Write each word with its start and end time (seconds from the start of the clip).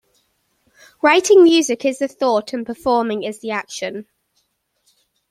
Writing 1.03 1.43
music 1.43 1.85
is 1.85 1.99
the 1.99 2.07
thought 2.07 2.53
and 2.53 2.65
performing 2.65 3.21
is 3.21 3.37
the 3.37 3.51
action. 3.51 4.07